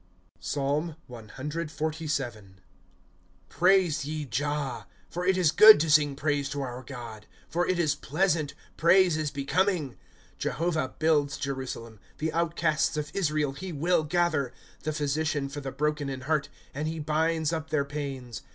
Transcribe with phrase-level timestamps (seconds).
[0.41, 2.53] PSALM CXLTIL ^
[3.49, 4.87] Praise ye Jah.
[5.11, 9.15] For it is good to sing praise to our God; For it is pleasant, praise
[9.15, 9.91] is becoming.
[9.91, 9.95] ^
[10.39, 16.09] Jehovah builds Jerusalem, The outcasts of Israel he will gather;^ The pliysician for the broken
[16.09, 18.41] in heart, And he binds up their pains.